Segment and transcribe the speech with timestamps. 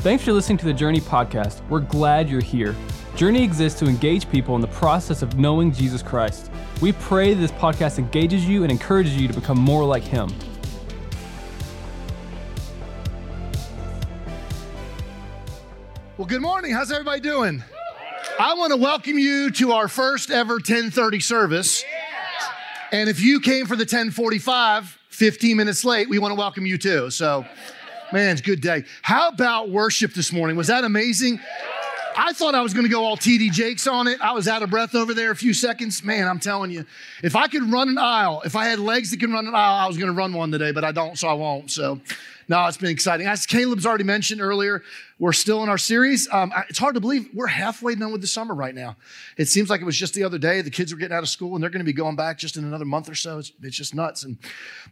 [0.00, 1.60] Thanks for listening to the Journey podcast.
[1.68, 2.74] We're glad you're here.
[3.16, 6.50] Journey exists to engage people in the process of knowing Jesus Christ.
[6.80, 10.32] We pray this podcast engages you and encourages you to become more like Him.
[16.16, 16.72] Well, good morning.
[16.72, 17.62] How's everybody doing?
[18.38, 21.84] I want to welcome you to our first ever 1030 service.
[22.90, 26.78] And if you came for the 1045, 15 minutes late, we want to welcome you
[26.78, 27.10] too.
[27.10, 27.44] So,
[28.12, 28.84] man, it's good day.
[29.02, 30.56] How about worship this morning?
[30.56, 31.40] Was that amazing?
[32.16, 34.20] I thought I was going to go all TD Jakes on it.
[34.20, 36.02] I was out of breath over there a few seconds.
[36.02, 36.84] Man, I'm telling you,
[37.22, 39.84] if I could run an aisle, if I had legs that can run an aisle,
[39.84, 41.70] I was going to run one today, but I don't, so I won't.
[41.70, 42.00] So,
[42.50, 43.28] no, it's been exciting.
[43.28, 44.82] As Caleb's already mentioned earlier,
[45.20, 46.28] we're still in our series.
[46.32, 48.96] Um, it's hard to believe we're halfway done with the summer right now.
[49.36, 50.60] It seems like it was just the other day.
[50.60, 52.56] The kids were getting out of school and they're going to be going back just
[52.56, 53.38] in another month or so.
[53.38, 54.24] It's, it's just nuts.
[54.24, 54.36] And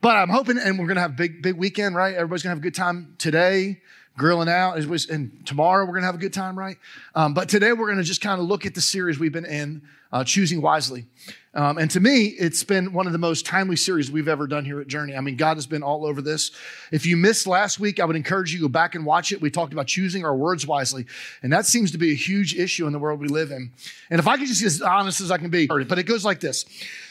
[0.00, 2.14] but I'm hoping, and we're going to have a big, big weekend, right?
[2.14, 3.80] Everybody's going to have a good time today
[4.18, 4.76] grilling out.
[4.76, 6.76] And tomorrow we're going to have a good time, right?
[7.14, 9.46] Um, but today we're going to just kind of look at the series we've been
[9.46, 11.06] in, uh, Choosing Wisely.
[11.54, 14.64] Um, and to me, it's been one of the most timely series we've ever done
[14.64, 15.16] here at Journey.
[15.16, 16.50] I mean, God has been all over this.
[16.92, 19.40] If you missed last week, I would encourage you to go back and watch it.
[19.40, 21.06] We talked about choosing our words wisely,
[21.42, 23.72] and that seems to be a huge issue in the world we live in.
[24.10, 26.24] And if I could just be as honest as I can be, but it goes
[26.24, 26.64] like this.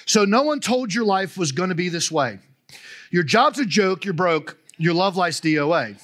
[0.05, 2.39] So no one told your life was going to be this way.
[3.11, 5.99] Your job's a joke, you're broke, your love life's DOA.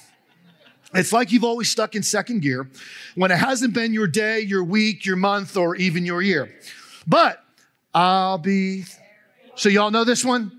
[0.94, 2.68] It's like you've always stuck in second gear
[3.16, 6.54] when it hasn't been your day, your week, your month, or even your year.
[7.06, 7.42] But
[7.92, 8.84] I'll be.
[9.56, 10.52] So, y'all know this one?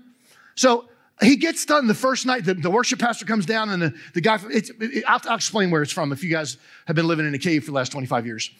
[0.54, 0.88] So,
[1.22, 2.44] he gets done the first night.
[2.44, 5.70] The, the worship pastor comes down, and the, the guy, it, it, I'll, I'll explain
[5.70, 7.92] where it's from if you guys have been living in a cave for the last
[7.92, 8.50] 25 years.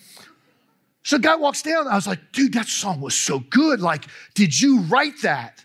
[1.02, 1.88] So, the guy walks down.
[1.88, 3.80] I was like, dude, that song was so good.
[3.80, 5.64] Like, did you write that?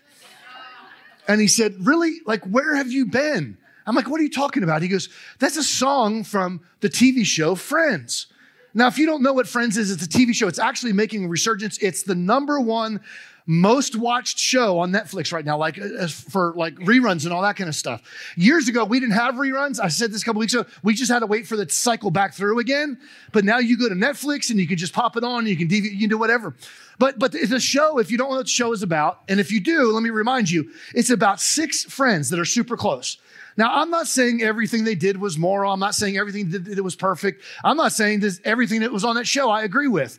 [1.26, 2.18] And he said, really?
[2.26, 3.56] Like, where have you been?
[3.86, 4.82] I'm like, what are you talking about?
[4.82, 8.26] He goes, that's a song from the TV show Friends.
[8.74, 10.48] Now, if you don't know what Friends is, it's a TV show.
[10.48, 11.78] It's actually making a resurgence.
[11.78, 13.00] It's the number one
[13.46, 17.56] most watched show on Netflix right now, like uh, for like reruns and all that
[17.56, 18.02] kind of stuff.
[18.36, 19.80] Years ago, we didn't have reruns.
[19.80, 20.64] I said this a couple weeks ago.
[20.82, 22.98] We just had to wait for the cycle back through again.
[23.32, 25.46] But now you go to Netflix and you can just pop it on.
[25.46, 26.54] You can DV, you can do whatever.
[26.98, 27.98] But but it's a show.
[27.98, 30.10] If you don't know what the show is about, and if you do, let me
[30.10, 33.18] remind you, it's about six friends that are super close.
[33.56, 35.72] Now, I'm not saying everything they did was moral.
[35.72, 37.42] I'm not saying everything that was perfect.
[37.62, 40.18] I'm not saying this, everything that was on that show I agree with.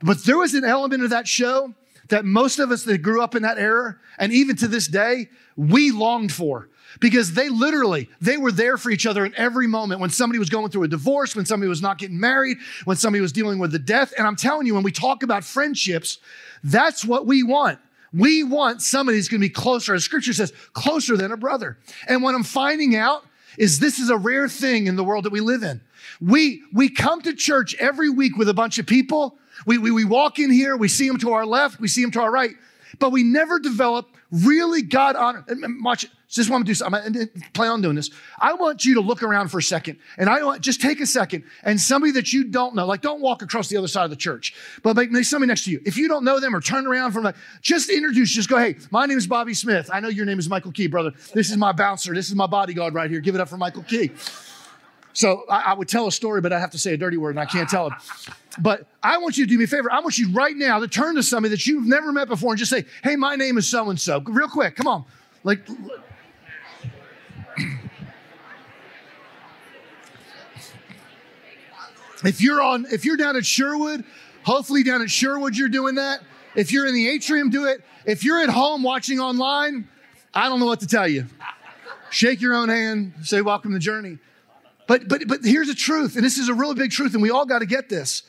[0.00, 1.74] But there was an element of that show
[2.08, 5.28] that most of us that grew up in that era, and even to this day,
[5.56, 6.68] we longed for
[7.00, 10.48] because they literally they were there for each other in every moment when somebody was
[10.48, 13.72] going through a divorce when somebody was not getting married when somebody was dealing with
[13.72, 16.18] the death and i'm telling you when we talk about friendships
[16.64, 17.78] that's what we want
[18.16, 21.76] we want somebody who's going to be closer, as scripture says, closer than a brother.
[22.08, 23.24] And what I'm finding out
[23.58, 25.80] is this is a rare thing in the world that we live in.
[26.20, 29.38] We, we come to church every week with a bunch of people.
[29.66, 32.10] We, we, we walk in here, we see them to our left, we see them
[32.12, 32.54] to our right,
[32.98, 35.44] but we never develop really God honor.
[35.82, 36.06] Watch.
[36.28, 37.16] Just want to do something.
[37.22, 38.10] I plan on doing this.
[38.40, 41.06] I want you to look around for a second, and I want just take a
[41.06, 44.10] second, and somebody that you don't know, like don't walk across the other side of
[44.10, 44.52] the church,
[44.82, 45.80] but make somebody next to you.
[45.86, 48.30] If you don't know them or turn around from like, just introduce.
[48.32, 49.88] Just go, hey, my name is Bobby Smith.
[49.92, 51.12] I know your name is Michael Key, brother.
[51.32, 52.12] This is my bouncer.
[52.12, 53.20] This is my bodyguard right here.
[53.20, 54.10] Give it up for Michael Key.
[55.16, 57.30] So I, I would tell a story, but I have to say a dirty word,
[57.30, 57.94] and I can't tell it.
[58.58, 59.90] But I want you to do me a favor.
[59.90, 62.58] I want you right now to turn to somebody that you've never met before and
[62.58, 64.20] just say, hey, my name is so and so.
[64.20, 65.06] Real quick, come on.
[65.42, 65.66] Like,
[72.22, 74.04] if you're on, if you're down at Sherwood,
[74.42, 76.20] hopefully down at Sherwood you're doing that.
[76.54, 77.80] If you're in the atrium, do it.
[78.04, 79.88] If you're at home watching online,
[80.34, 81.24] I don't know what to tell you.
[82.10, 84.18] Shake your own hand, say welcome to the journey.
[84.86, 87.30] But but but here's the truth, and this is a really big truth, and we
[87.30, 88.22] all got to get this.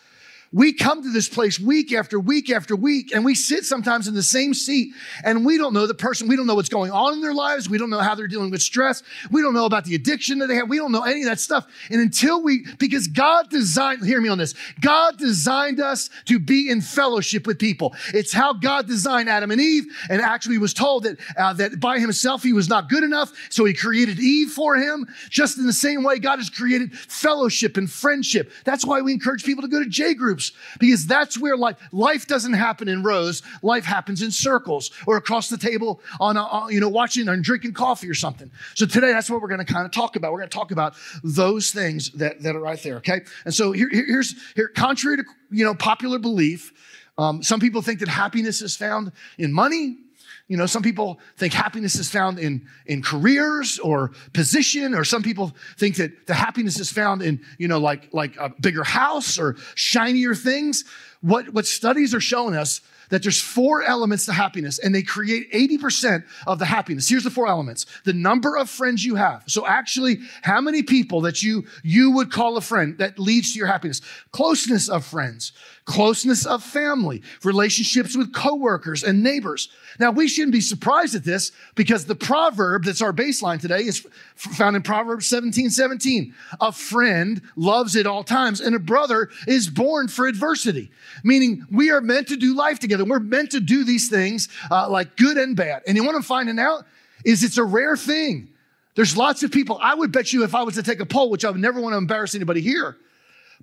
[0.53, 4.13] We come to this place week after week after week, and we sit sometimes in
[4.13, 4.93] the same seat,
[5.23, 6.29] and we don't know the person.
[6.29, 7.69] We don't know what's going on in their lives.
[7.69, 9.03] We don't know how they're dealing with stress.
[9.29, 10.69] We don't know about the addiction that they have.
[10.69, 11.67] We don't know any of that stuff.
[11.89, 16.69] And until we, because God designed, hear me on this, God designed us to be
[16.69, 17.93] in fellowship with people.
[18.13, 21.99] It's how God designed Adam and Eve, and actually was told that, uh, that by
[21.99, 25.07] himself he was not good enough, so he created Eve for him.
[25.29, 28.51] Just in the same way, God has created fellowship and friendship.
[28.63, 30.51] That's why we encourage people to go to J groups groups.
[30.79, 33.41] Because that's where life life doesn't happen in rows.
[33.61, 37.73] Life happens in circles or across the table on a, you know watching and drinking
[37.73, 38.51] coffee or something.
[38.75, 40.31] So today that's what we're going to kind of talk about.
[40.31, 43.21] We're going to talk about those things that, that are right there okay?
[43.45, 46.73] And so here, here's here contrary to you know popular belief
[47.19, 49.97] um, some people think that happiness is found in money
[50.47, 55.21] you know, some people think happiness is found in, in careers or position, or some
[55.21, 59.37] people think that the happiness is found in, you know, like, like a bigger house
[59.37, 60.85] or shinier things.
[61.21, 62.79] What, what studies are showing us
[63.09, 67.09] that there's four elements to happiness and they create 80% of the happiness.
[67.09, 67.85] Here's the four elements.
[68.03, 69.43] The number of friends you have.
[69.47, 73.59] So actually, how many people that you, you would call a friend that leads to
[73.59, 74.01] your happiness?
[74.31, 75.53] Closeness of friends,
[75.85, 79.69] closeness of family, relationships with coworkers and neighbors.
[79.99, 84.05] Now, we shouldn't be surprised at this because the proverb that's our baseline today is
[84.35, 86.33] found in Proverbs 17 17.
[86.59, 90.91] A friend loves at all times, and a brother is born for adversity,
[91.23, 92.96] meaning we are meant to do life together.
[93.05, 95.83] We're meant to do these things uh, like good and bad.
[95.87, 96.85] And you want to finding out
[97.25, 98.49] is it's a rare thing.
[98.95, 99.77] There's lots of people.
[99.81, 101.79] I would bet you if I was to take a poll, which I would never
[101.79, 102.97] want to embarrass anybody here,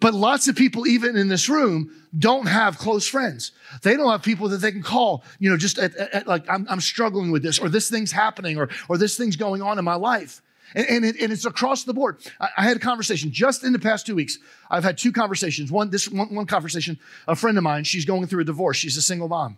[0.00, 3.52] but lots of people, even in this room, don't have close friends.
[3.82, 6.48] They don't have people that they can call, you know, just at, at, at like,
[6.48, 9.78] I'm, I'm, struggling with this, or this thing's happening, or, or this thing's going on
[9.78, 10.42] in my life.
[10.75, 12.19] And, and, it, and it's across the board.
[12.41, 14.38] I, I, had a conversation just in the past two weeks.
[14.71, 15.71] I've had two conversations.
[15.71, 16.99] One, this one, one conversation,
[17.29, 18.76] a friend of mine, she's going through a divorce.
[18.76, 19.56] She's a single mom.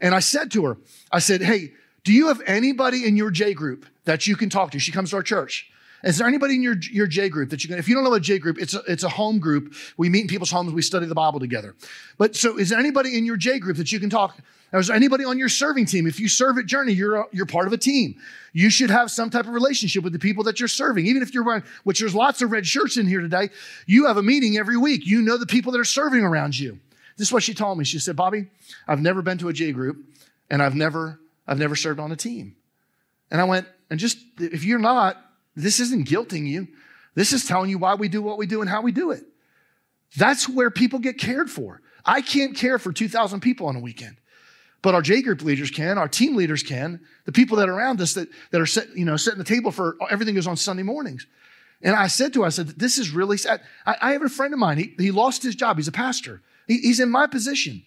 [0.00, 0.76] And I said to her,
[1.12, 1.72] I said, Hey,
[2.04, 4.78] do you have anybody in your J group that you can talk to?
[4.78, 5.70] She comes to our church.
[6.04, 8.14] Is there anybody in your, your J group that you can, if you don't know
[8.14, 9.74] a J group, it's a, it's a home group.
[9.96, 11.74] We meet in people's homes, we study the Bible together.
[12.18, 14.38] But so is there anybody in your J group that you can talk?
[14.72, 16.06] Is there anybody on your serving team?
[16.06, 18.16] If you serve at Journey, you're, you're part of a team.
[18.52, 21.06] You should have some type of relationship with the people that you're serving.
[21.06, 23.48] Even if you're wearing, which there's lots of red shirts in here today,
[23.86, 25.06] you have a meeting every week.
[25.06, 26.78] You know the people that are serving around you.
[27.16, 27.84] This is what she told me.
[27.84, 28.46] She said, Bobby,
[28.86, 30.04] I've never been to a J group
[30.50, 32.54] and I've never, I've never served on a team.
[33.30, 35.16] And I went, and just if you're not,
[35.58, 36.68] this isn't guilting you.
[37.14, 39.24] This is telling you why we do what we do and how we do it.
[40.16, 41.82] That's where people get cared for.
[42.04, 44.16] I can't care for 2,000 people on a weekend,
[44.82, 48.00] but our J group leaders can, our team leaders can, the people that are around
[48.00, 50.84] us that, that are set, you know, setting the table for everything goes on Sunday
[50.84, 51.26] mornings.
[51.82, 53.60] And I said to her, I said, this is really sad.
[53.86, 55.76] I, I have a friend of mine, he, he lost his job.
[55.76, 56.42] He's a pastor.
[56.66, 57.84] He, he's in my position.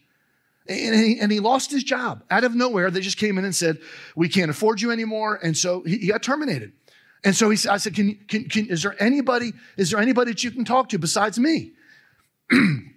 [0.68, 2.92] And he, and he, lost his job out of nowhere.
[2.92, 3.80] They just came in and said,
[4.16, 5.40] We can't afford you anymore.
[5.42, 6.74] And so he got terminated.
[7.24, 10.32] And so he said, I said, can, can, can, is there anybody, is there anybody
[10.32, 11.74] that you can talk to besides me?
[12.50, 12.92] and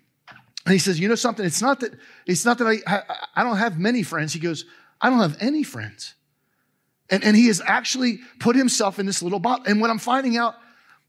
[0.67, 1.44] he says, you know something?
[1.44, 1.93] It's not that,
[2.26, 3.03] it's not that I, I,
[3.37, 4.32] I don't have many friends.
[4.32, 4.65] He goes,
[5.00, 6.15] I don't have any friends.
[7.11, 9.69] And, and he has actually put himself in this little box.
[9.69, 10.55] And what I'm finding out,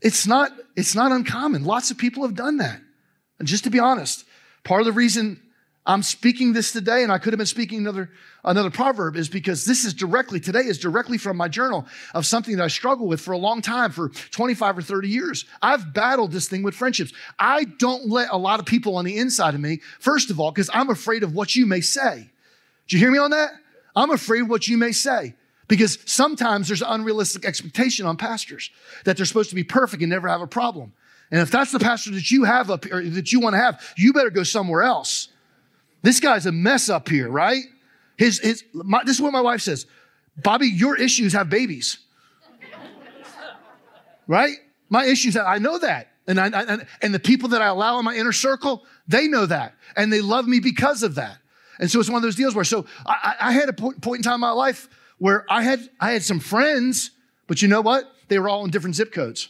[0.01, 1.63] it's not, it's not uncommon.
[1.63, 2.81] Lots of people have done that.
[3.39, 4.25] And just to be honest,
[4.65, 5.41] part of the reason
[5.87, 8.09] I'm speaking this today, and I could have been speaking another,
[8.43, 11.85] another proverb, is because this is directly, today is directly from my journal
[12.15, 15.45] of something that I struggle with for a long time, for 25 or 30 years.
[15.61, 17.13] I've battled this thing with friendships.
[17.37, 20.51] I don't let a lot of people on the inside of me, first of all,
[20.51, 22.31] because I'm afraid of what you may say.
[22.87, 23.51] Do you hear me on that?
[23.95, 25.35] I'm afraid of what you may say.
[25.67, 28.69] Because sometimes there's an unrealistic expectation on pastors
[29.03, 30.93] that they're supposed to be perfect and never have a problem.
[31.31, 33.81] And if that's the pastor that you have up here, that you want to have,
[33.97, 35.29] you better go somewhere else.
[36.05, 37.63] This guy's a mess up here, right?
[38.15, 39.87] His, his, my, this is what my wife says
[40.37, 41.97] Bobby, your issues have babies.
[44.27, 44.55] right?
[44.87, 46.09] My issues, I know that.
[46.27, 49.47] And, I, I, and the people that I allow in my inner circle, they know
[49.47, 49.73] that.
[49.97, 51.37] And they love me because of that.
[51.79, 54.19] And so it's one of those deals where, so I, I had a point, point
[54.19, 54.87] in time in my life
[55.17, 57.11] where I had, I had some friends,
[57.47, 58.05] but you know what?
[58.27, 59.49] They were all in different zip codes.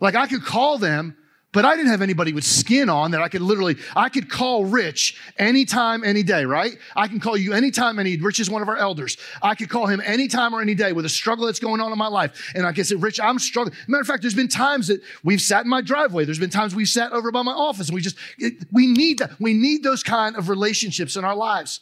[0.00, 1.16] Like I could call them
[1.54, 4.64] but I didn't have anybody with skin on that I could literally, I could call
[4.64, 6.76] Rich anytime, any day, right?
[6.94, 9.16] I can call you anytime, any, Rich is one of our elders.
[9.40, 11.96] I could call him anytime or any day with a struggle that's going on in
[11.96, 12.52] my life.
[12.56, 13.76] And I can say, Rich, I'm struggling.
[13.86, 16.24] Matter of fact, there's been times that we've sat in my driveway.
[16.24, 19.20] There's been times we've sat over by my office and we just, it, we need
[19.20, 19.40] that.
[19.40, 21.80] We need those kind of relationships in our lives.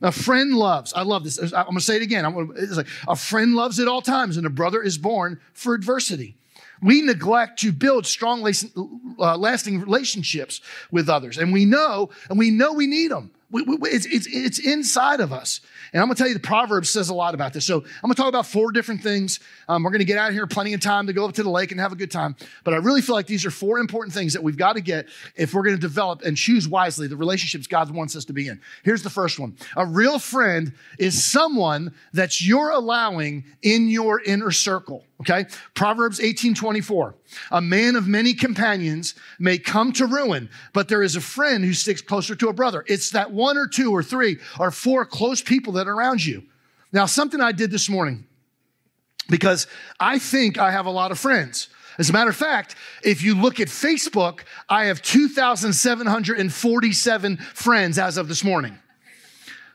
[0.00, 1.40] A friend loves, I love this.
[1.40, 2.22] I'm gonna say it again.
[2.22, 5.74] Gonna, it's like a friend loves at all times, and a brother is born for
[5.74, 6.36] adversity.
[6.82, 8.46] We neglect to build strong,
[9.18, 11.38] uh, lasting relationships with others.
[11.38, 13.30] And we know, and we know we need them.
[13.52, 15.60] It's inside of us.
[15.92, 17.66] And I'm to tell you, the Proverbs says a lot about this.
[17.66, 19.40] So I'm to talk about four different things.
[19.68, 21.50] Um, we're to get out of here, plenty of time to go up to the
[21.50, 22.36] lake and have a good time.
[22.64, 25.08] But I really feel like these are four important things that we've got to get
[25.36, 28.60] if we're to develop and choose wisely the relationships God wants us to be in.
[28.82, 34.50] Here's the first one A real friend is someone that you're allowing in your inner
[34.50, 35.04] circle.
[35.20, 35.46] Okay?
[35.74, 37.14] Proverbs 18 24.
[37.50, 41.72] A man of many companions may come to ruin, but there is a friend who
[41.74, 42.84] sticks closer to a brother.
[42.86, 46.44] It's that one or two or three or four close people that are around you.
[46.92, 48.26] Now, something I did this morning,
[49.28, 49.66] because
[49.98, 51.68] I think I have a lot of friends.
[51.98, 58.16] As a matter of fact, if you look at Facebook, I have 2,747 friends as
[58.16, 58.78] of this morning.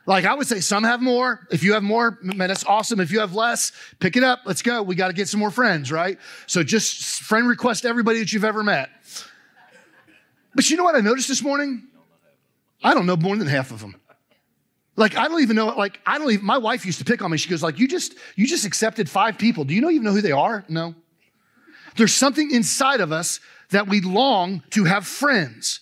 [0.06, 1.46] Like I would say, some have more.
[1.50, 3.00] If you have more, man, that's awesome.
[3.00, 4.40] If you have less, pick it up.
[4.44, 4.82] Let's go.
[4.82, 6.18] We got to get some more friends, right?
[6.46, 8.90] So just friend request everybody that you've ever met.
[10.54, 11.88] But you know what I noticed this morning?
[12.82, 13.98] I don't know more than half of them.
[14.96, 15.68] Like I don't even know.
[15.68, 16.46] Like I don't even.
[16.46, 17.36] My wife used to pick on me.
[17.36, 19.64] She goes, "Like you just you just accepted five people.
[19.64, 20.64] Do you know even know who they are?
[20.68, 20.94] No.
[21.96, 25.80] There's something inside of us that we long to have friends.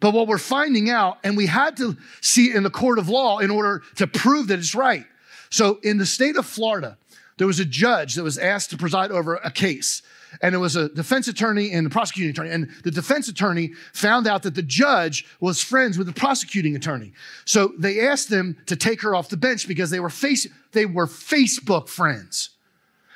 [0.00, 3.38] But what we're finding out, and we had to see in the court of law
[3.38, 5.04] in order to prove that it's right.
[5.50, 6.96] So in the state of Florida,
[7.36, 10.02] there was a judge that was asked to preside over a case.
[10.42, 12.50] And it was a defense attorney and a prosecuting attorney.
[12.50, 17.12] And the defense attorney found out that the judge was friends with the prosecuting attorney.
[17.44, 20.86] So they asked them to take her off the bench because they were face, they
[20.86, 22.50] were Facebook friends.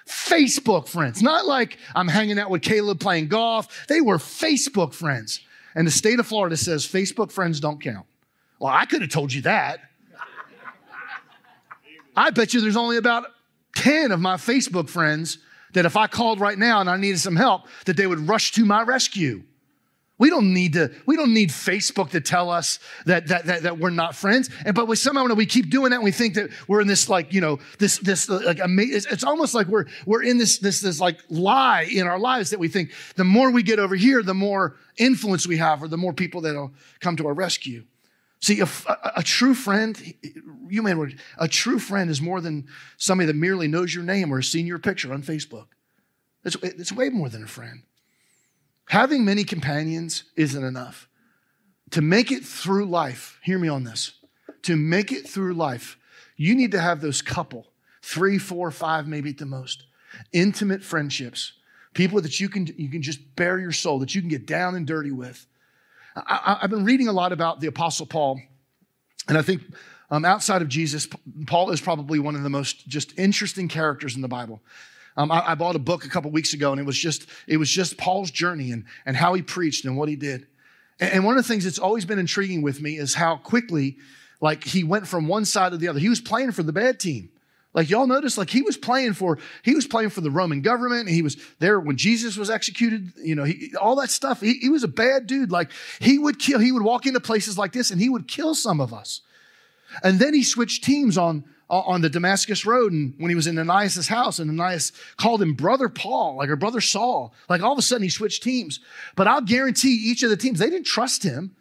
[0.09, 1.23] Facebook friends.
[1.23, 3.87] Not like I'm hanging out with Caleb playing golf.
[3.89, 5.41] They were Facebook friends.
[5.75, 8.07] And the state of Florida says Facebook friends don't count.
[8.59, 9.81] Well, I could have told you that.
[12.15, 13.27] I bet you there's only about
[13.77, 15.39] 10 of my Facebook friends
[15.73, 18.53] that if I called right now and I needed some help, that they would rush
[18.53, 19.43] to my rescue.
[20.19, 23.79] We don't need to, we don't need Facebook to tell us that, that, that, that
[23.79, 24.51] we're not friends.
[24.65, 27.09] And, but we somehow we keep doing that and we think that we're in this
[27.09, 30.81] like, you know, this, this like, amazing, it's almost like we're, we're in this, this,
[30.81, 34.23] this like lie in our lives that we think the more we get over here,
[34.23, 37.85] the more influence we have or the more people that'll come to our rescue.
[38.43, 39.97] See, a, a, a true friend,
[40.69, 44.39] you man, a true friend is more than somebody that merely knows your name or
[44.39, 45.67] has seen your picture on Facebook.
[46.45, 47.85] It's, it's way more than a friend.
[48.87, 51.09] Having many companions isn't enough.
[51.91, 54.15] To make it through life, hear me on this.
[54.63, 55.97] To make it through life,
[56.37, 57.69] you need to have those couple,
[58.03, 59.85] three, four, five, maybe at the most,
[60.33, 61.53] intimate friendships,
[61.95, 64.75] people that you can, you can just bare your soul, that you can get down
[64.75, 65.47] and dirty with.
[66.17, 68.41] I, have been reading a lot about the Apostle Paul,
[69.29, 69.63] and I think
[70.11, 71.09] um, outside of Jesus,
[71.47, 74.61] Paul is probably one of the most just interesting characters in the Bible.
[75.17, 77.57] Um, I, I, bought a book a couple weeks ago, and it was just it
[77.57, 80.47] was just Paul's journey and and how he preached and what he did.
[81.01, 83.97] And, and one of the things that's always been intriguing with me is how quickly,
[84.41, 85.99] like he went from one side to the other.
[85.99, 87.31] He was playing for the bad team.
[87.75, 91.09] Like y'all notice, like he was playing for he was playing for the Roman government.
[91.09, 93.13] He was there when Jesus was executed.
[93.17, 94.41] You know, he, all that stuff.
[94.41, 95.51] He, he was a bad dude.
[95.51, 96.59] Like he would kill.
[96.59, 99.23] He would walk into places like this, and he would kill some of us.
[100.03, 103.59] And then he switched teams on on the Damascus Road and when he was in
[103.59, 107.33] Ananias' house, and Ananias called him brother Paul, like her brother Saul.
[107.49, 108.81] Like all of a sudden he switched teams.
[109.17, 111.57] But I'll guarantee each of the teams, they didn't trust him.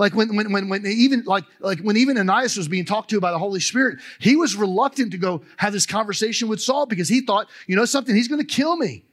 [0.00, 3.20] Like when, when, when, when even like, like when even Ananias was being talked to
[3.20, 7.06] by the Holy Spirit, he was reluctant to go have this conversation with Saul because
[7.06, 9.04] he thought, you know something, he's going to kill me.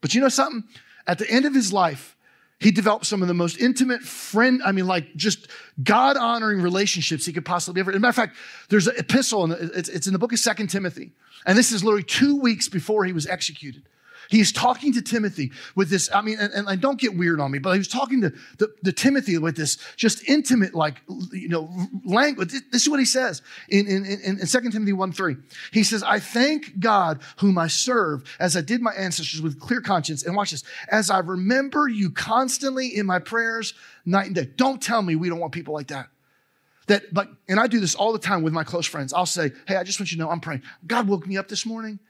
[0.00, 0.64] But you know something?
[1.06, 2.16] At the end of his life,
[2.58, 5.48] he developed some of the most intimate friend, I mean, like just
[5.84, 7.90] God honoring relationships he could possibly ever.
[7.90, 8.36] As a matter of fact,
[8.70, 11.12] there's an epistle, and it's, it's in the book of Second Timothy.
[11.44, 13.82] And this is literally two weeks before he was executed.
[14.30, 17.58] He's talking to Timothy with this, I mean, and, and don't get weird on me,
[17.58, 18.32] but he was talking to
[18.82, 21.68] the, Timothy with this just intimate, like, you know,
[22.04, 22.52] language.
[22.70, 25.36] This is what he says in, in, in, in 2 Timothy 1 3.
[25.72, 29.80] He says, I thank God whom I serve as I did my ancestors with clear
[29.80, 30.24] conscience.
[30.24, 33.74] And watch this, as I remember you constantly in my prayers
[34.06, 34.48] night and day.
[34.56, 36.08] Don't tell me we don't want people like that
[36.86, 39.52] that but and i do this all the time with my close friends i'll say
[39.68, 42.00] hey i just want you to know i'm praying god woke me up this morning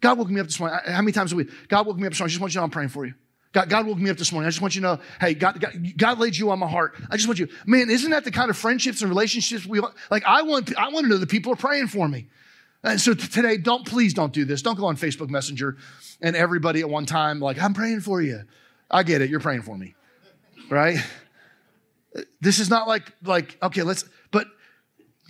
[0.00, 0.78] God woke me up this morning.
[0.86, 1.50] How many times a week?
[1.68, 2.30] God woke me up this morning.
[2.30, 3.14] I just want you to know I'm praying for you.
[3.52, 4.46] God, God woke me up this morning.
[4.46, 6.94] I just want you to know, hey, God, God, God laid you on my heart.
[7.10, 9.94] I just want you, man, isn't that the kind of friendships and relationships we want?
[10.10, 10.24] like?
[10.24, 12.28] I want, I want to know that people are praying for me.
[12.82, 14.62] And so today, don't please don't do this.
[14.62, 15.76] Don't go on Facebook Messenger
[16.22, 18.44] and everybody at one time like, I'm praying for you.
[18.90, 19.30] I get it.
[19.30, 19.94] You're praying for me,
[20.68, 20.98] right?
[22.40, 24.04] This is not like like okay, let's.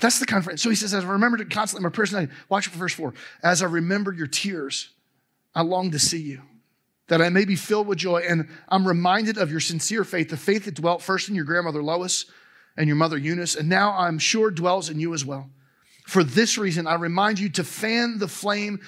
[0.01, 0.61] That's the of.
[0.61, 3.15] So he says, as I remember constantly my personality, watch for verse four.
[3.43, 4.91] As I remember your tears,
[5.55, 6.43] I long to see you,
[7.09, 8.23] that I may be filled with joy.
[8.29, 11.83] And I'm reminded of your sincere faith, the faith that dwelt first in your grandmother
[11.83, 12.27] Lois
[12.77, 15.51] and your mother Eunice, and now I'm sure dwells in you as well.
[16.07, 18.81] For this reason, I remind you to fan the flame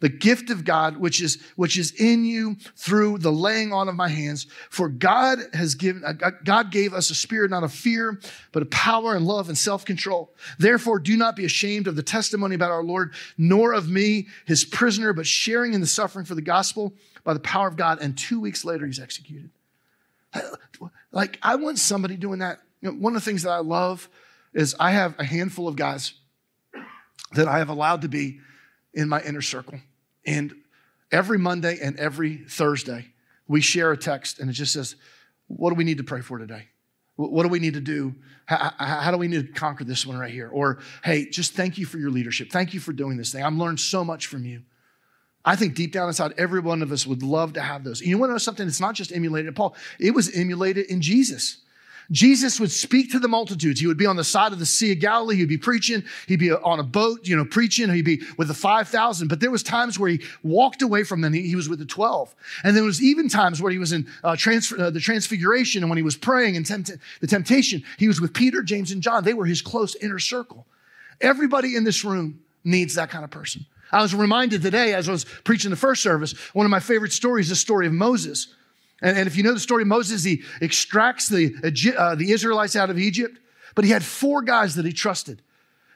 [0.00, 3.94] the gift of God, which is, which is in you through the laying on of
[3.94, 4.46] my hands.
[4.70, 8.20] For God has given, uh, God gave us a spirit not of fear,
[8.52, 10.32] but of power and love and self-control.
[10.58, 14.64] Therefore, do not be ashamed of the testimony about our Lord, nor of me, his
[14.64, 17.98] prisoner, but sharing in the suffering for the gospel by the power of God.
[18.00, 19.50] And two weeks later, he's executed.
[21.10, 22.60] Like, I want somebody doing that.
[22.82, 24.10] You know, one of the things that I love
[24.52, 26.12] is I have a handful of guys
[27.32, 28.40] that I have allowed to be
[28.94, 29.80] in my inner circle.
[30.26, 30.54] And
[31.12, 33.06] every Monday and every Thursday,
[33.46, 34.96] we share a text and it just says,
[35.46, 36.68] What do we need to pray for today?
[37.16, 38.14] What do we need to do?
[38.46, 40.48] How, how, do we need to conquer this one right here?
[40.48, 42.52] Or, hey, just thank you for your leadership.
[42.52, 43.42] Thank you for doing this thing.
[43.42, 44.62] I've learned so much from you.
[45.44, 48.00] I think deep down inside, every one of us would love to have those.
[48.00, 48.68] And you want to know something?
[48.68, 51.58] It's not just emulated in Paul, it was emulated in Jesus.
[52.10, 53.80] Jesus would speak to the multitudes.
[53.80, 55.36] He would be on the side of the Sea of Galilee.
[55.36, 56.02] He'd be preaching.
[56.26, 57.90] He'd be on a boat, you know, preaching.
[57.90, 59.28] He'd be with the 5,000.
[59.28, 61.34] But there was times where he walked away from them.
[61.34, 62.34] He, was with the 12.
[62.64, 65.90] And there was even times where he was in uh, transfer, uh, the transfiguration and
[65.90, 69.22] when he was praying and tempt- the temptation, he was with Peter, James, and John.
[69.22, 70.66] They were his close inner circle.
[71.20, 73.66] Everybody in this room needs that kind of person.
[73.92, 77.12] I was reminded today as I was preaching the first service, one of my favorite
[77.12, 78.48] stories the story of Moses.
[79.02, 81.54] And, and if you know the story of Moses, he extracts the,
[81.96, 83.38] uh, the Israelites out of Egypt,
[83.74, 85.42] but he had four guys that he trusted.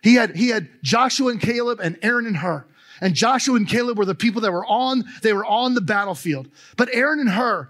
[0.03, 2.65] He had, he had Joshua and Caleb and Aaron and Hur.
[3.01, 6.49] And Joshua and Caleb were the people that were on, they were on the battlefield.
[6.77, 7.69] But Aaron and Hur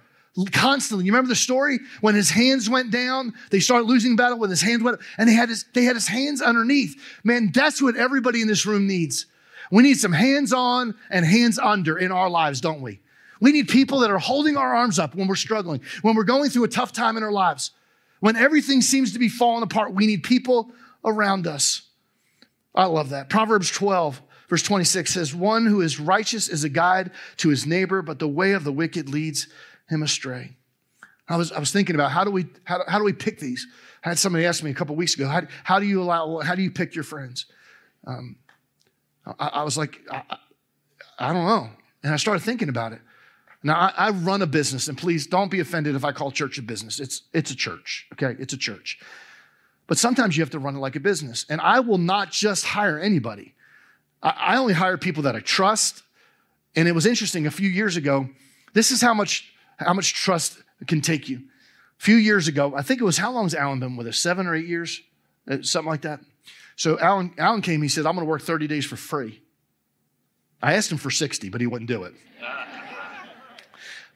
[0.50, 1.78] constantly, you remember the story?
[2.00, 5.28] When his hands went down, they started losing battle when his hands went, up, and
[5.28, 6.96] they had his, they had his hands underneath.
[7.22, 9.26] Man, that's what everybody in this room needs.
[9.70, 13.00] We need some hands on and hands under in our lives, don't we?
[13.42, 16.48] We need people that are holding our arms up when we're struggling, when we're going
[16.48, 17.72] through a tough time in our lives,
[18.20, 19.92] when everything seems to be falling apart.
[19.92, 20.70] We need people
[21.04, 21.82] around us.
[22.72, 23.28] I love that.
[23.28, 28.00] Proverbs 12, verse 26 says, One who is righteous is a guide to his neighbor,
[28.00, 29.48] but the way of the wicked leads
[29.88, 30.56] him astray.
[31.28, 33.40] I was, I was thinking about how do we how do, how do we pick
[33.40, 33.66] these?
[34.04, 36.54] I had somebody ask me a couple weeks ago, how, how do you allow how
[36.54, 37.46] do you pick your friends?
[38.06, 38.36] Um,
[39.26, 40.22] I, I, was like, I,
[41.18, 41.70] I don't know,
[42.04, 43.00] and I started thinking about it.
[43.62, 46.58] Now, I, I, run a business, and please don't be offended if I call church
[46.58, 46.98] a business.
[46.98, 48.34] It's, it's a church, okay?
[48.40, 48.98] It's a church.
[49.86, 51.46] But sometimes you have to run it like a business.
[51.48, 53.54] And I will not just hire anybody,
[54.22, 56.02] I, I only hire people that I trust.
[56.74, 58.28] And it was interesting a few years ago,
[58.72, 61.38] this is how much, how much trust can take you.
[61.38, 64.18] A few years ago, I think it was how long has Alan been with us?
[64.18, 65.00] Seven or eight years?
[65.48, 66.20] Uh, something like that.
[66.74, 69.42] So Alan, Alan came, he said, I'm going to work 30 days for free.
[70.62, 72.14] I asked him for 60, but he wouldn't do it.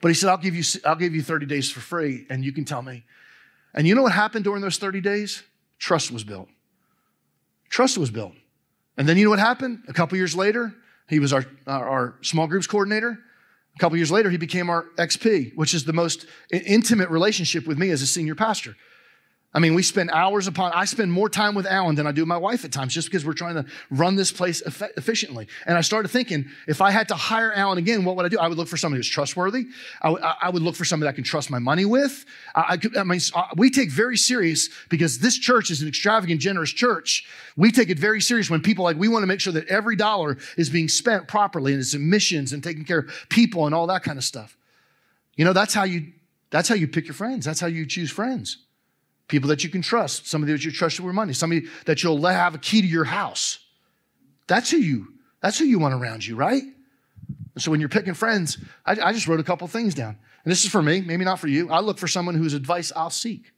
[0.01, 2.51] But he said, I'll give you, I'll give you 30 days for free and you
[2.51, 3.03] can tell me.
[3.73, 5.43] And you know what happened during those 30 days?
[5.79, 6.49] Trust was built.
[7.69, 8.33] Trust was built.
[8.97, 9.83] And then you know what happened?
[9.87, 10.73] A couple years later,
[11.07, 13.19] he was our, our, our small groups coordinator.
[13.75, 17.77] A couple years later, he became our XP, which is the most intimate relationship with
[17.77, 18.75] me as a senior pastor.
[19.53, 22.25] I mean, we spend hours upon, I spend more time with Alan than I do
[22.25, 25.47] my wife at times just because we're trying to run this place efficiently.
[25.65, 28.37] And I started thinking, if I had to hire Alan again, what would I do?
[28.37, 29.65] I would look for somebody who's trustworthy.
[30.01, 32.25] I, w- I would look for somebody I can trust my money with.
[32.55, 35.87] I, I, could, I mean, uh, we take very serious because this church is an
[35.87, 37.25] extravagant, generous church.
[37.55, 39.95] We take it very serious when people like, we want to make sure that every
[39.95, 43.73] dollar is being spent properly and it's in missions and taking care of people and
[43.73, 44.57] all that kind of stuff.
[45.35, 46.11] You know, that's how you,
[46.51, 47.45] that's how you pick your friends.
[47.45, 48.57] That's how you choose friends.
[49.27, 52.35] People that you can trust, somebody that you trust with money, somebody that you'll let
[52.35, 53.59] have a key to your house.
[54.47, 55.07] That's who you,
[55.41, 56.63] that's who you want around you, right?
[56.63, 60.17] And so when you're picking friends, I, I just wrote a couple things down.
[60.43, 61.69] And this is for me, maybe not for you.
[61.69, 63.51] I look for someone whose advice I'll seek.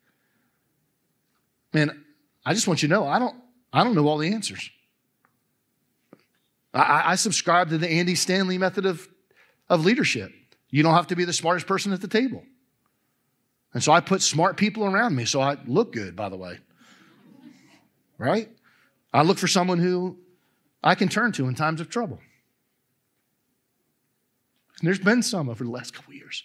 [1.73, 2.03] Man,
[2.45, 3.35] I just want you to know I don't,
[3.71, 4.71] I don't know all the answers.
[6.73, 9.07] I, I subscribe to the Andy Stanley method of,
[9.69, 10.31] of leadership.
[10.69, 12.43] You don't have to be the smartest person at the table.
[13.73, 16.57] And so I put smart people around me so I look good, by the way.
[18.17, 18.49] Right?
[19.13, 20.17] I look for someone who
[20.83, 22.19] I can turn to in times of trouble.
[24.79, 26.43] And there's been some over the last couple years.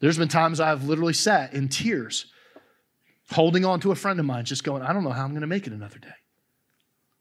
[0.00, 2.26] There's been times I've literally sat in tears,
[3.30, 5.42] holding on to a friend of mine, just going, I don't know how I'm going
[5.42, 6.08] to make it another day.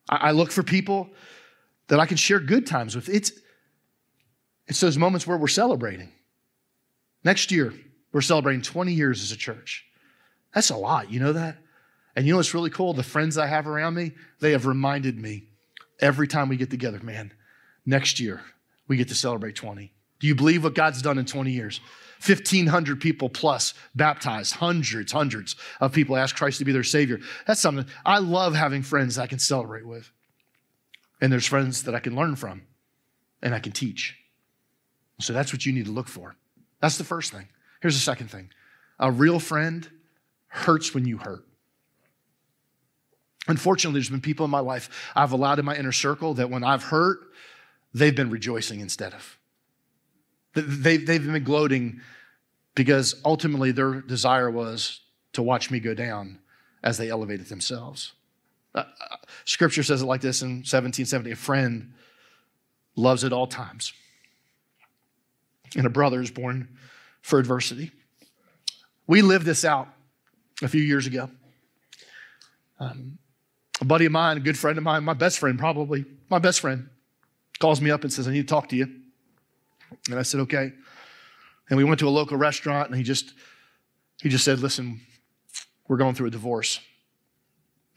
[0.09, 1.09] I, look for people
[1.87, 3.07] that I can share good times with.
[3.07, 3.31] It's,
[4.67, 6.11] it's those moments where we're celebrating.
[7.23, 7.73] Next year,
[8.11, 9.85] we're celebrating 20 years as a church.
[10.53, 11.57] That's a lot, you know that?
[12.15, 12.93] And you know what's really cool?
[12.93, 15.43] The friends I have around me, they have reminded me
[15.99, 17.31] every time we get together, man,
[17.85, 18.41] next year
[18.87, 19.93] we get to celebrate 20.
[20.19, 21.79] Do you believe what God's done in 20 years?
[22.25, 27.19] 1,500 people plus baptized, hundreds, hundreds of people ask Christ to be their Savior.
[27.47, 30.11] That's something I love having friends I can celebrate with.
[31.19, 32.63] And there's friends that I can learn from
[33.41, 34.17] and I can teach.
[35.19, 36.35] So that's what you need to look for.
[36.79, 37.47] That's the first thing.
[37.81, 38.49] Here's the second thing
[38.99, 39.89] a real friend
[40.47, 41.45] hurts when you hurt.
[43.47, 46.63] Unfortunately, there's been people in my life I've allowed in my inner circle that when
[46.63, 47.19] I've hurt,
[47.93, 49.37] they've been rejoicing instead of.
[50.53, 52.01] They've, they've been gloating
[52.75, 55.01] because ultimately their desire was
[55.33, 56.39] to watch me go down
[56.83, 58.13] as they elevated themselves.
[58.75, 59.15] Uh, uh
[59.45, 61.93] scripture says it like this in 1770 a friend
[62.95, 63.93] loves at all times,
[65.75, 66.67] and a brother is born
[67.21, 67.91] for adversity.
[69.07, 69.87] We lived this out
[70.61, 71.29] a few years ago.
[72.79, 73.17] Um,
[73.79, 76.59] a buddy of mine, a good friend of mine, my best friend probably, my best
[76.59, 76.89] friend,
[77.59, 78.87] calls me up and says, I need to talk to you.
[80.09, 80.71] And I said, okay.
[81.69, 83.33] And we went to a local restaurant and he just
[84.21, 85.01] he just said, listen,
[85.87, 86.79] we're going through a divorce.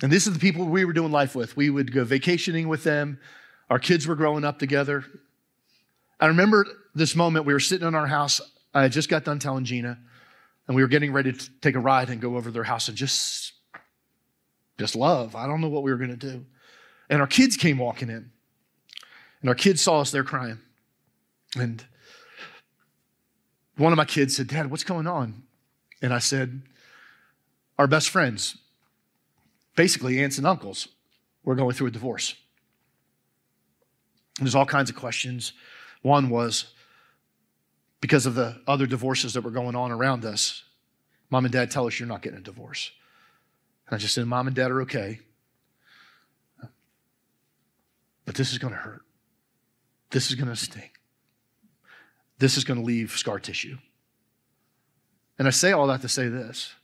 [0.03, 1.57] And these are the people we were doing life with.
[1.57, 3.21] We would go vacationing with them.
[3.71, 5.05] Our kids were growing up together.
[6.19, 7.45] I remember this moment.
[7.45, 8.41] We were sitting in our house.
[8.75, 9.99] I just got done telling Gina,
[10.67, 12.89] and we were getting ready to take a ride and go over to their house
[12.89, 13.53] and just,
[14.79, 15.37] just love.
[15.37, 16.45] I don't know what we were going to do.
[17.09, 18.31] And our kids came walking in,
[19.41, 20.59] and our kids saw us there crying.
[21.57, 21.85] And
[23.77, 25.43] one of my kids said, Dad, what's going on?
[26.03, 26.63] And I said,
[27.79, 28.57] Our best friends,
[29.77, 30.89] basically aunts and uncles,
[31.45, 32.35] we're going through a divorce.
[34.39, 35.53] And there's all kinds of questions.
[36.03, 36.74] One was
[38.05, 40.63] because of the other divorces that were going on around us,
[41.31, 42.91] mom and dad tell us you're not getting a divorce.
[43.87, 45.21] And I just said, Mom and dad are okay.
[48.27, 49.01] But this is going to hurt.
[50.11, 50.91] This is going to sting.
[52.39, 53.79] This is going to leave scar tissue.
[55.39, 56.75] And I say all that to say this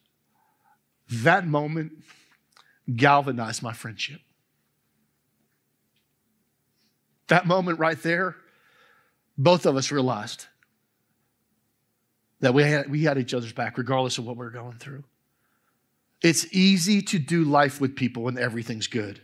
[1.10, 1.92] that moment
[2.96, 4.22] galvanized my friendship.
[7.28, 8.36] That moment right there,
[9.36, 10.46] both of us realized
[12.40, 15.04] that we had, we had each other's back, regardless of what we are going through.
[16.22, 19.20] It's easy to do life with people when everything's good.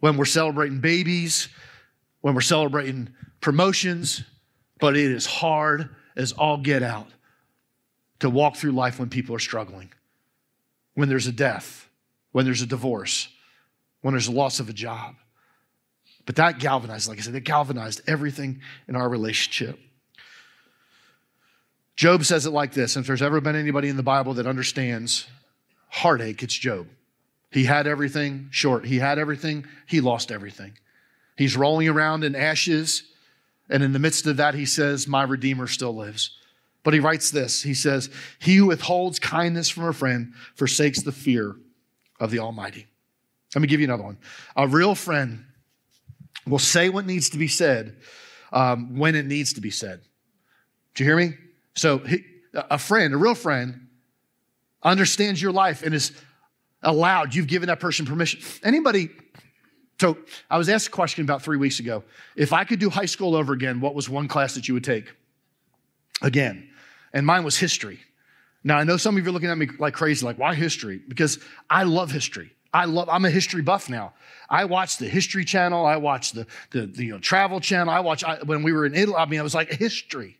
[0.00, 1.48] When we're celebrating babies,
[2.20, 4.22] when we're celebrating promotions,
[4.80, 7.08] but it is hard as all get out
[8.20, 9.92] to walk through life when people are struggling,
[10.94, 11.88] when there's a death,
[12.32, 13.28] when there's a divorce,
[14.00, 15.14] when there's a loss of a job.
[16.24, 19.78] But that galvanized, like I said, it galvanized everything in our relationship.
[21.96, 22.96] Job says it like this.
[22.96, 25.26] And if there's ever been anybody in the Bible that understands
[25.88, 26.88] heartache, it's Job.
[27.50, 28.86] He had everything, short.
[28.86, 30.72] He had everything, he lost everything.
[31.36, 33.04] He's rolling around in ashes.
[33.68, 36.38] And in the midst of that, he says, My Redeemer still lives.
[36.82, 41.12] But he writes this He says, He who withholds kindness from a friend forsakes the
[41.12, 41.56] fear
[42.18, 42.86] of the Almighty.
[43.54, 44.18] Let me give you another one.
[44.56, 45.44] A real friend
[46.46, 47.96] will say what needs to be said
[48.50, 50.00] um, when it needs to be said.
[50.94, 51.34] Do you hear me?
[51.74, 53.88] So, he, a friend, a real friend,
[54.82, 56.12] understands your life and is
[56.82, 58.40] allowed, you've given that person permission.
[58.62, 59.10] Anybody,
[60.00, 60.18] so
[60.50, 62.04] I was asked a question about three weeks ago.
[62.36, 64.84] If I could do high school over again, what was one class that you would
[64.84, 65.14] take?
[66.20, 66.68] Again
[67.12, 68.00] and mine was history.
[68.64, 71.00] Now, I know some of you are looking at me like crazy, like, why history?
[71.08, 72.52] Because I love history.
[72.72, 74.14] I love, I'm a history buff now.
[74.48, 75.84] I watch the History Channel.
[75.84, 77.92] I watch the, the, the you know, Travel Channel.
[77.92, 80.38] I watch, I, when we were in Italy, I mean, I was like, history.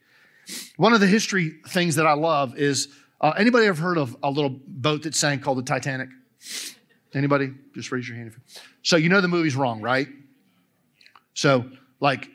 [0.77, 2.89] One of the history things that I love is,
[3.21, 6.09] uh, anybody ever heard of a little boat that sank called the Titanic?
[7.15, 7.53] Anybody?
[7.75, 8.35] Just raise your hand.
[8.83, 10.09] So you know the movie's wrong, right?
[11.35, 11.65] So,
[12.01, 12.29] like,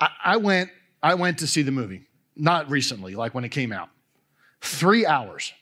[0.00, 0.70] I, I went,
[1.02, 3.88] I went to see the movie not recently, like when it came out.
[4.60, 5.52] Three hours.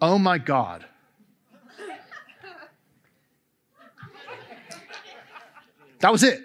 [0.00, 0.84] Oh my God.
[6.00, 6.40] That was it.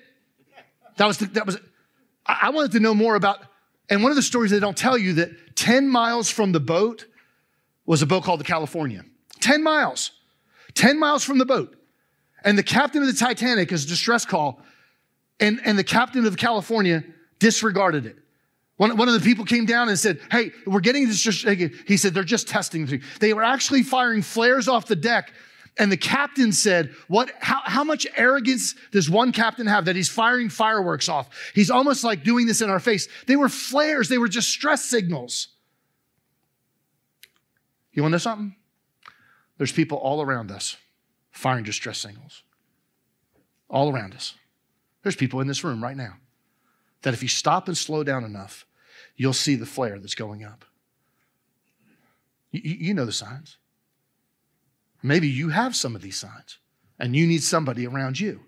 [0.95, 1.57] That was, the, that was,
[2.25, 3.39] I wanted to know more about,
[3.89, 7.05] and one of the stories they don't tell you that 10 miles from the boat
[7.85, 9.03] was a boat called the California.
[9.41, 10.11] 10 miles.
[10.75, 11.75] 10 miles from the boat.
[12.43, 14.61] And the captain of the Titanic is a distress call,
[15.39, 17.03] and, and the captain of the California
[17.39, 18.17] disregarded it.
[18.77, 21.23] One, one of the people came down and said, Hey, we're getting this.
[21.23, 23.01] He said, They're just testing.
[23.19, 25.33] They were actually firing flares off the deck.
[25.77, 30.09] And the captain said, What, how, how much arrogance does one captain have that he's
[30.09, 31.29] firing fireworks off?
[31.55, 33.07] He's almost like doing this in our face.
[33.27, 35.47] They were flares, they were just stress signals.
[37.93, 38.55] You want to know something?
[39.57, 40.77] There's people all around us
[41.31, 42.43] firing distress signals.
[43.69, 44.33] All around us.
[45.03, 46.15] There's people in this room right now
[47.01, 48.65] that if you stop and slow down enough,
[49.15, 50.65] you'll see the flare that's going up.
[52.51, 53.57] You, you know the signs.
[55.03, 56.57] Maybe you have some of these signs
[56.99, 58.41] and you need somebody around you.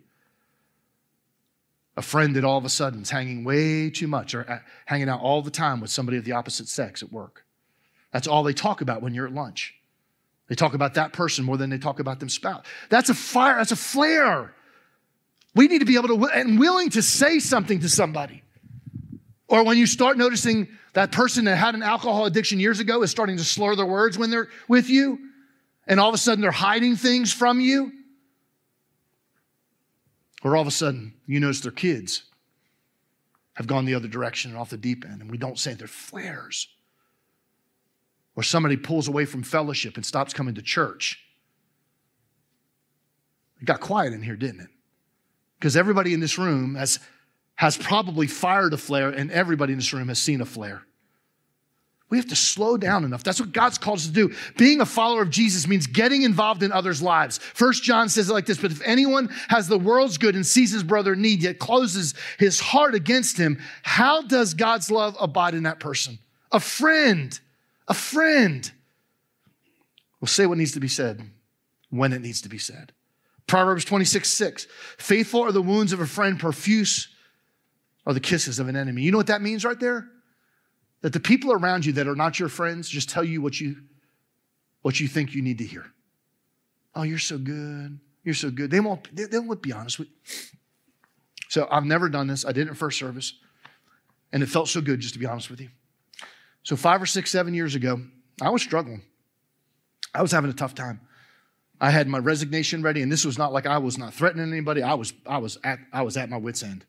[1.96, 5.10] A friend that all of a sudden is hanging way too much or uh, hanging
[5.10, 7.46] out all the time with somebody of the opposite sex at work.
[8.12, 9.76] That's all they talk about when you're at lunch.
[10.48, 12.66] They talk about that person more than they talk about them spouse.
[12.90, 14.54] That's a fire, that's a flare.
[15.56, 18.44] We need to be able to and willing to say something to somebody.
[19.48, 23.12] Or when you start noticing that person that had an alcohol addiction years ago is
[23.12, 25.20] starting to slur their words when they're with you,
[25.88, 27.92] and all of a sudden they're hiding things from you.
[30.44, 32.24] Or all of a sudden you notice their kids
[33.54, 35.88] have gone the other direction and off the deep end, and we don't say they're
[35.88, 36.68] flares.
[38.36, 41.20] or somebody pulls away from fellowship and stops coming to church.
[43.62, 44.70] It got quiet in here, didn't it?
[45.60, 47.00] Because everybody in this room has,
[47.56, 50.84] has probably fired a flare, and everybody in this room has seen a flare.
[52.14, 53.24] We have to slow down enough.
[53.24, 54.36] That's what God's called us to do.
[54.56, 57.40] Being a follower of Jesus means getting involved in others' lives.
[57.40, 60.72] First John says it like this, but if anyone has the world's good and sees
[60.72, 65.56] his brother in need, yet closes his heart against him, how does God's love abide
[65.56, 66.20] in that person?
[66.52, 67.40] A friend,
[67.88, 68.72] a friend
[70.22, 71.20] will say what needs to be said
[71.90, 72.92] when it needs to be said.
[73.48, 74.68] Proverbs 26, 6.
[75.00, 77.08] Faithful are the wounds of a friend, profuse
[78.06, 79.02] are the kisses of an enemy.
[79.02, 80.10] You know what that means right there?
[81.04, 83.76] That the people around you that are not your friends just tell you what you,
[84.82, 85.86] what you think you need to hear.
[86.96, 88.00] Oh, you're so good.
[88.24, 88.72] You're so good.
[88.72, 90.16] They won't, they, they won't be honest with you.
[91.50, 92.46] So I've never done this.
[92.46, 93.34] I did it in first service.
[94.32, 95.70] And it felt so good, just to be honest with you.
[96.64, 98.02] So five or six, seven years ago,
[98.42, 99.02] I was struggling.
[100.16, 101.02] I was having a tough time.
[101.82, 104.82] I had my resignation ready, and this was not like I was not threatening anybody.
[104.82, 106.86] I was, I was at, I was at my wits' end.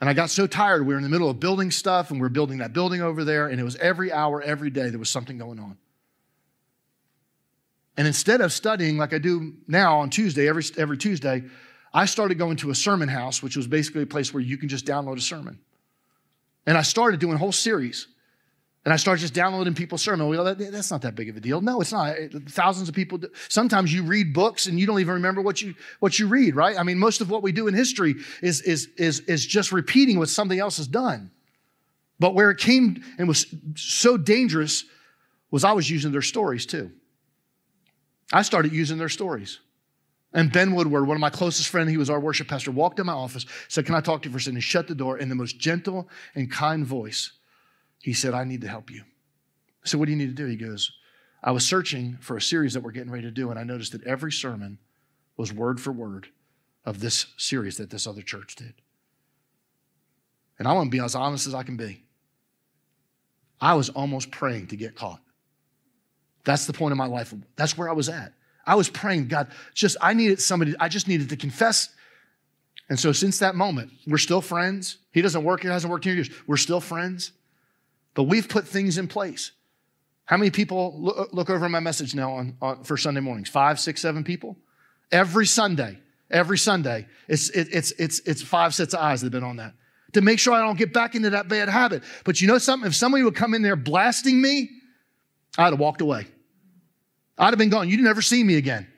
[0.00, 0.86] And I got so tired.
[0.86, 3.24] We were in the middle of building stuff, and we are building that building over
[3.24, 5.76] there, and it was every hour, every day, there was something going on.
[7.96, 11.42] And instead of studying like I do now on Tuesday, every, every Tuesday,
[11.92, 14.68] I started going to a sermon house, which was basically a place where you can
[14.68, 15.58] just download a sermon.
[16.64, 18.06] And I started doing whole series.
[18.84, 20.30] And I started just downloading people's sermon.
[20.30, 21.60] That, that's not that big of a deal.
[21.60, 22.16] No, it's not.
[22.48, 23.18] Thousands of people.
[23.18, 23.28] Do.
[23.48, 26.78] Sometimes you read books and you don't even remember what you what you read, right?
[26.78, 30.18] I mean, most of what we do in history is is is is just repeating
[30.18, 31.30] what something else has done.
[32.20, 34.84] But where it came and was so dangerous
[35.50, 36.92] was I was using their stories too.
[38.32, 39.58] I started using their stories.
[40.32, 43.06] And Ben Woodward, one of my closest friends, he was our worship pastor, walked in
[43.06, 44.56] my office, said, Can I talk to you for a second?
[44.56, 47.32] He shut the door in the most gentle and kind voice
[48.00, 49.02] he said, I need to help you.
[49.84, 50.46] I said, What do you need to do?
[50.46, 50.92] He goes,
[51.42, 53.92] I was searching for a series that we're getting ready to do, and I noticed
[53.92, 54.78] that every sermon
[55.36, 56.28] was word for word
[56.84, 58.74] of this series that this other church did.
[60.58, 62.02] And I want to be as honest as I can be.
[63.60, 65.20] I was almost praying to get caught.
[66.44, 67.32] That's the point of my life.
[67.56, 68.32] That's where I was at.
[68.66, 71.88] I was praying, God, just, I needed somebody, I just needed to confess.
[72.88, 74.98] And so since that moment, we're still friends.
[75.12, 76.30] He doesn't work here, hasn't worked here years.
[76.46, 77.32] We're still friends.
[78.18, 79.52] But we've put things in place.
[80.24, 83.48] How many people look, uh, look over my message now on, on, for Sunday mornings?
[83.48, 84.56] Five, six, seven people?
[85.12, 89.32] Every Sunday, every Sunday, it's, it, it's, it's, it's five sets of eyes that have
[89.40, 89.74] been on that
[90.14, 92.02] to make sure I don't get back into that bad habit.
[92.24, 92.88] But you know something?
[92.88, 94.68] If somebody would come in there blasting me,
[95.56, 96.26] I'd have walked away.
[97.38, 97.88] I'd have been gone.
[97.88, 98.88] You'd never see me again.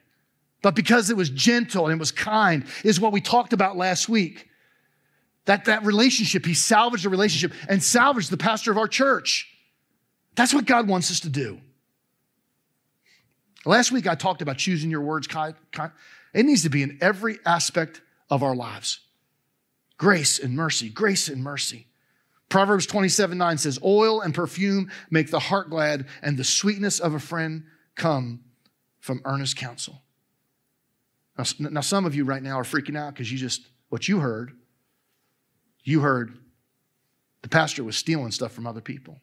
[0.63, 4.09] But because it was gentle and it was kind, is what we talked about last
[4.09, 4.49] week.
[5.47, 9.49] That, that relationship, he salvaged the relationship and salvaged the pastor of our church.
[10.35, 11.61] That's what God wants us to do.
[13.65, 15.29] Last week I talked about choosing your words.
[16.33, 18.01] It needs to be in every aspect
[18.31, 19.01] of our lives.
[19.99, 21.87] Grace and mercy, grace and mercy.
[22.49, 27.15] Proverbs 27 9 says, Oil and perfume make the heart glad, and the sweetness of
[27.15, 27.65] a friend
[27.97, 28.41] come
[28.99, 30.03] from earnest counsel.
[31.37, 34.21] Now, now some of you right now are freaking out because you just, what you
[34.21, 34.53] heard
[35.85, 36.37] you heard
[37.43, 39.19] the pastor was stealing stuff from other people.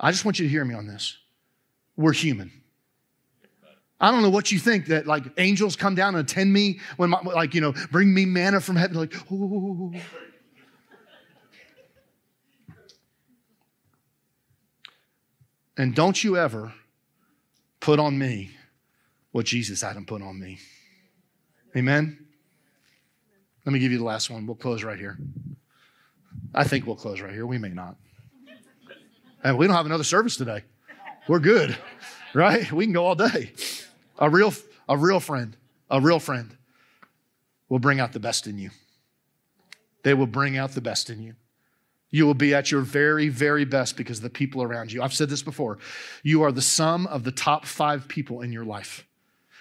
[0.00, 1.16] I just want you to hear me on this.
[1.96, 2.52] We're human.
[4.00, 7.10] I don't know what you think that like angels come down and attend me when
[7.10, 9.14] my, like you know bring me manna from heaven like.
[15.76, 16.72] And don't you ever
[17.78, 18.50] put on me
[19.30, 20.58] what Jesus hadn't put on me.
[21.76, 22.26] Amen.
[23.64, 24.46] Let me give you the last one.
[24.46, 25.18] We'll close right here.
[26.54, 27.46] I think we'll close right here.
[27.46, 27.96] We may not.
[29.44, 30.64] And we don't have another service today.
[31.28, 31.76] We're good,
[32.34, 32.70] right?
[32.72, 33.52] We can go all day.
[34.18, 34.52] A real,
[34.88, 35.56] a real friend,
[35.90, 36.56] a real friend
[37.68, 38.70] will bring out the best in you.
[40.02, 41.34] They will bring out the best in you.
[42.10, 45.02] You will be at your very, very best because of the people around you.
[45.02, 45.78] I've said this before.
[46.22, 49.06] You are the sum of the top five people in your life.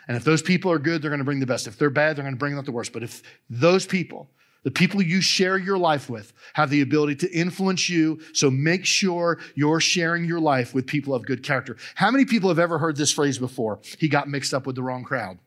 [0.07, 1.67] And if those people are good, they're going to bring the best.
[1.67, 2.93] If they're bad, they're going to bring out the worst.
[2.93, 4.29] But if those people
[4.63, 8.85] the people you share your life with have the ability to influence you, so make
[8.85, 11.77] sure you're sharing your life with people of good character.
[11.95, 13.79] How many people have ever heard this phrase before?
[13.99, 15.39] He got mixed up with the wrong crowd.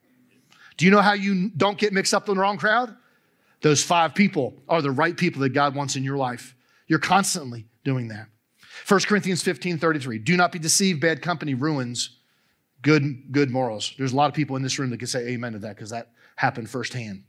[0.76, 2.96] Do you know how you don't get mixed up with the wrong crowd?
[3.60, 6.54] Those five people are the right people that God wants in your life.
[6.86, 8.28] You're constantly doing that.
[8.88, 10.18] 1 Corinthians 15 33.
[10.18, 12.20] Do not be deceived, bad company ruins
[12.82, 13.94] good, good morals.
[13.98, 15.90] There's a lot of people in this room that can say amen to that because
[15.90, 17.24] that happened firsthand.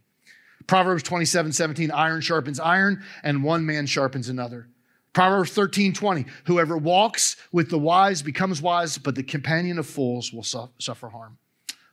[0.68, 4.68] Proverbs 27 17, iron sharpens iron, and one man sharpens another.
[5.14, 6.26] Proverbs 13, 20.
[6.46, 11.10] Whoever walks with the wise becomes wise, but the companion of fools will su- suffer
[11.10, 11.38] harm.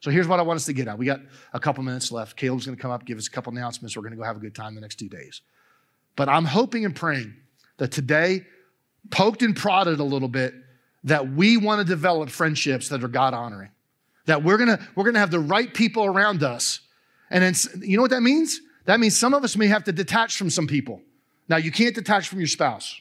[0.01, 0.97] So here's what I want us to get at.
[0.97, 1.21] We got
[1.53, 2.37] a couple minutes left.
[2.37, 3.97] Caleb's going to come up, give us a couple announcements.
[3.97, 5.43] We're going to go have a good time the next two days.
[6.15, 7.35] But I'm hoping and praying
[7.79, 8.47] that today,
[9.11, 10.55] poked and prodded a little bit,
[11.05, 13.71] that we want to develop friendships that are God honoring.
[14.27, 16.81] That we're going to we're going to have the right people around us.
[17.31, 18.61] And then you know what that means?
[18.87, 21.03] That means some of us may have to detach from some people.
[21.49, 23.01] Now you can't detach from your spouse.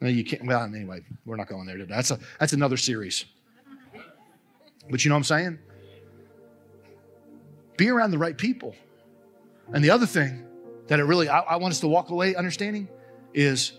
[0.00, 0.44] No, you can't.
[0.44, 1.94] Well, anyway, we're not going there today.
[1.94, 3.24] That's a that's another series.
[4.90, 5.58] But you know what I'm saying?
[7.76, 8.74] Be around the right people.
[9.72, 10.46] And the other thing
[10.88, 12.88] that it really I, I want us to walk away understanding
[13.34, 13.72] is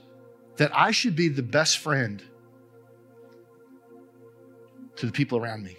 [0.58, 2.22] that I should be the best friend
[4.98, 5.78] to the people around me.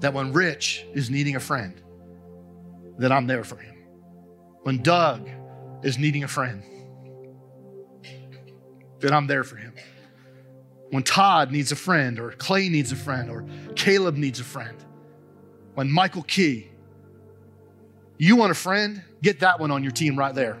[0.00, 1.80] That when Rich is needing a friend,
[2.98, 3.74] that I'm there for him.
[4.62, 5.28] When Doug
[5.82, 6.62] is needing a friend,
[9.00, 9.74] that I'm there for him.
[10.90, 14.76] When Todd needs a friend, or Clay needs a friend, or Caleb needs a friend,
[15.74, 16.70] when Michael Key,
[18.18, 20.58] you want a friend, get that one on your team right there.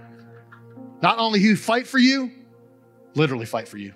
[1.02, 2.30] Not only who fight for you,
[3.14, 3.94] literally fight for you.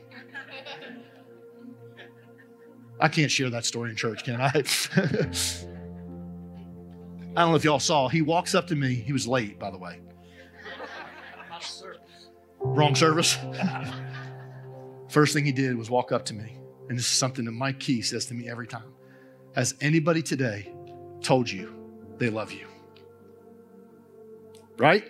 [3.01, 4.49] I can't share that story in church, can I?
[7.37, 8.09] I don't know if y'all saw.
[8.09, 8.95] He walks up to me.
[8.95, 10.01] He was late, by the way.
[12.61, 13.39] Wrong service.
[15.09, 16.57] First thing he did was walk up to me.
[16.89, 18.93] And this is something that Mike Key says to me every time.
[19.55, 20.73] Has anybody today
[21.23, 21.75] told you
[22.19, 22.67] they love you?
[24.77, 25.05] Right?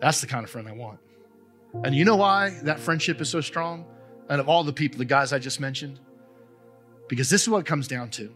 [0.00, 0.98] That's the kind of friend I want.
[1.84, 3.86] And you know why that friendship is so strong?
[4.28, 6.00] And of all the people, the guys I just mentioned,
[7.08, 8.34] because this is what it comes down to.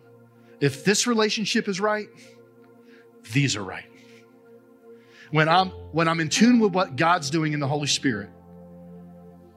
[0.60, 2.08] If this relationship is right,
[3.32, 3.84] these are right.
[5.30, 8.30] When I'm when I'm in tune with what God's doing in the Holy Spirit,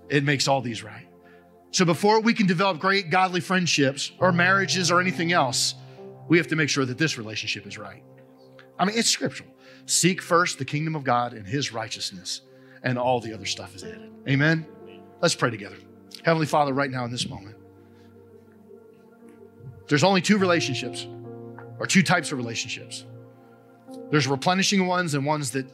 [0.10, 1.08] it makes all these right.
[1.72, 5.74] So before we can develop great godly friendships or marriages or anything else,
[6.28, 8.04] we have to make sure that this relationship is right.
[8.78, 9.50] I mean, it's scriptural.
[9.88, 12.42] Seek first the kingdom of God and his righteousness,
[12.84, 14.12] and all the other stuff is added.
[14.28, 14.66] Amen.
[15.22, 15.78] Let's pray together.
[16.24, 17.58] Heavenly Father, right now in this moment,
[19.88, 21.08] there's only two relationships
[21.80, 23.06] or two types of relationships.
[24.12, 25.66] There's replenishing ones and ones that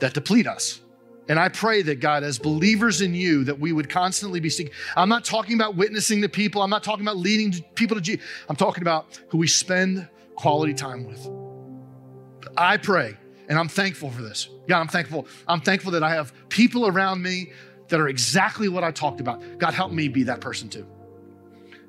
[0.00, 0.80] that deplete us.
[1.28, 4.72] And I pray that God, as believers in you, that we would constantly be seeking.
[4.96, 6.62] I'm not talking about witnessing to people.
[6.62, 8.24] I'm not talking about leading people to Jesus.
[8.48, 11.28] I'm talking about who we spend quality time with.
[12.56, 13.16] I pray,
[13.48, 14.48] and I'm thankful for this.
[14.68, 15.26] God, I'm thankful.
[15.48, 17.52] I'm thankful that I have people around me
[17.88, 19.42] that are exactly what I talked about.
[19.58, 20.86] God, help me be that person too.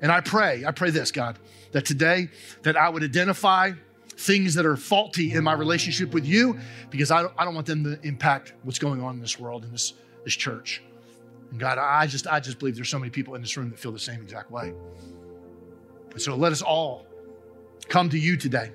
[0.00, 1.38] And I pray, I pray this, God,
[1.72, 2.28] that today
[2.62, 3.72] that I would identify
[4.18, 6.58] things that are faulty in my relationship with you
[6.90, 9.64] because I don't, I don't want them to impact what's going on in this world,
[9.64, 10.82] in this, this church.
[11.50, 13.78] And God, I just, I just believe there's so many people in this room that
[13.78, 14.72] feel the same exact way.
[16.10, 17.06] And so let us all
[17.88, 18.72] come to you today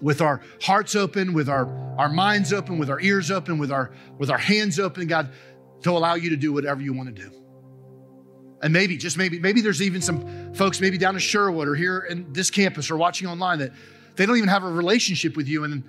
[0.00, 1.66] with our hearts open, with our,
[1.96, 5.30] our minds open, with our ears open, with our, with our hands open, God,
[5.82, 7.41] to allow you to do whatever you want to do.
[8.62, 12.00] And maybe, just maybe, maybe there's even some folks maybe down in Sherwood or here
[12.08, 13.72] in this campus or watching online that
[14.14, 15.64] they don't even have a relationship with you.
[15.64, 15.82] And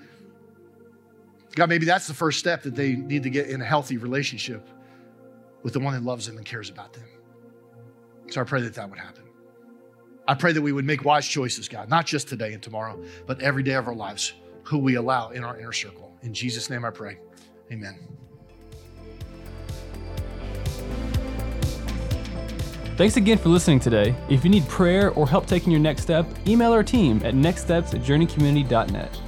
[1.55, 4.67] God, maybe that's the first step that they need to get in a healthy relationship
[5.61, 7.05] with the one that loves them and cares about them.
[8.31, 9.23] So I pray that that would happen.
[10.27, 13.41] I pray that we would make wise choices, God, not just today and tomorrow, but
[13.41, 14.33] every day of our lives,
[14.63, 16.11] who we allow in our inner circle.
[16.21, 17.17] In Jesus' name I pray.
[17.71, 18.22] Amen.
[22.95, 24.15] Thanks again for listening today.
[24.29, 27.95] If you need prayer or help taking your next step, email our team at nextsteps
[28.91, 29.22] at.